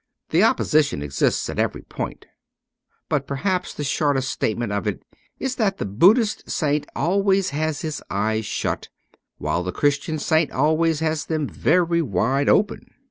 The 0.31 0.41
opposition 0.41 1.03
exists 1.03 1.47
at 1.47 1.59
every 1.59 1.83
point; 1.83 2.25
but 3.07 3.27
perhaps 3.27 3.71
the 3.71 3.83
shortest 3.83 4.31
statement 4.31 4.71
of 4.71 4.87
it 4.87 5.05
is 5.37 5.57
that 5.57 5.77
the 5.77 5.85
Buddhist 5.85 6.49
saint 6.49 6.87
always 6.95 7.51
has 7.51 7.81
his 7.81 8.01
eyes 8.09 8.47
shut, 8.47 8.89
while 9.37 9.61
the 9.61 9.71
Christian 9.71 10.17
saint 10.17 10.51
always 10.51 11.01
has 11.01 11.25
them 11.25 11.45
very 11.47 12.01
wide 12.01 12.49
open. 12.49 12.89